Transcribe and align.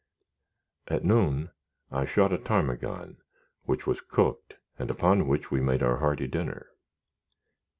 At 0.87 1.03
noon 1.05 1.51
I 1.91 2.05
shot 2.05 2.33
a 2.33 2.39
ptarmigan, 2.39 3.17
which 3.65 3.85
was 3.85 4.01
cooked 4.01 4.55
and 4.79 4.89
upon 4.89 5.27
which 5.27 5.51
we 5.51 5.61
made 5.61 5.83
a 5.83 5.97
hearty 5.97 6.25
dinner. 6.25 6.71